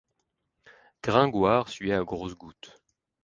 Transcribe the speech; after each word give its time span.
Gringoire 1.03 1.69
suait 1.69 1.93
à 1.93 2.03
grosses 2.03 2.33
gouttes. 2.35 2.81